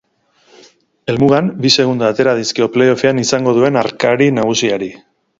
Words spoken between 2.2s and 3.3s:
dizkio playoffean